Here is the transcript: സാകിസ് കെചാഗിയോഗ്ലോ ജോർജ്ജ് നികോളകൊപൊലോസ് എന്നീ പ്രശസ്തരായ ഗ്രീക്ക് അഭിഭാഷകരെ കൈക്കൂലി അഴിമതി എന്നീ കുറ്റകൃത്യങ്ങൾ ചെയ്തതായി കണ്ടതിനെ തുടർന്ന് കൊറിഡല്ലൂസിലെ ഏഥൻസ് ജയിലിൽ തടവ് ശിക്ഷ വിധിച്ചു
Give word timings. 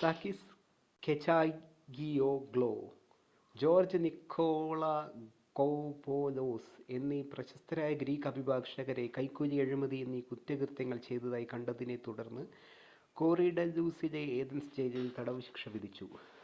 സാകിസ് 0.00 0.46
കെചാഗിയോഗ്ലോ 1.02 2.70
ജോർജ്ജ് 3.56 4.00
നികോളകൊപൊലോസ് 4.04 4.74
എന്നീ 6.90 7.20
പ്രശസ്തരായ 7.32 7.92
ഗ്രീക്ക് 7.94 8.28
അഭിഭാഷകരെ 8.28 9.06
കൈക്കൂലി 9.16 9.58
അഴിമതി 9.60 9.98
എന്നീ 9.98 10.20
കുറ്റകൃത്യങ്ങൾ 10.22 11.00
ചെയ്തതായി 11.08 11.48
കണ്ടതിനെ 11.54 11.96
തുടർന്ന് 12.06 12.44
കൊറിഡല്ലൂസിലെ 13.16 14.24
ഏഥൻസ് 14.38 14.74
ജയിലിൽ 14.76 15.08
തടവ് 15.18 15.40
ശിക്ഷ 15.40 15.64
വിധിച്ചു 15.68 16.08